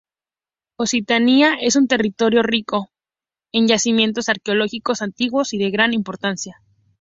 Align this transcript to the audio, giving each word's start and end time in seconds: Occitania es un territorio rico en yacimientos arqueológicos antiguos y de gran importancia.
Occitania 0.77 1.53
es 1.61 1.75
un 1.75 1.87
territorio 1.87 2.41
rico 2.41 2.89
en 3.51 3.67
yacimientos 3.67 4.29
arqueológicos 4.29 5.03
antiguos 5.03 5.53
y 5.53 5.59
de 5.59 5.69
gran 5.69 5.93
importancia. 5.93 6.59